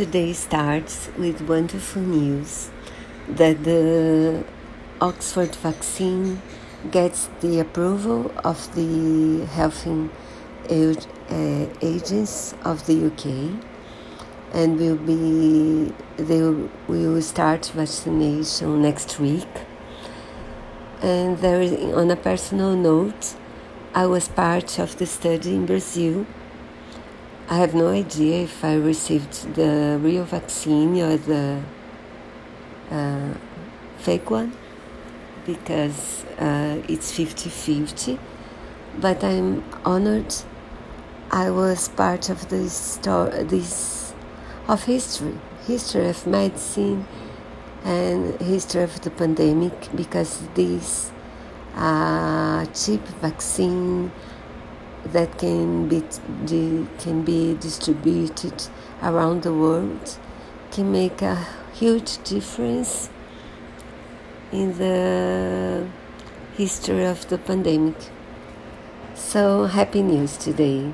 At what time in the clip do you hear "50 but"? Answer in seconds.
37.50-39.24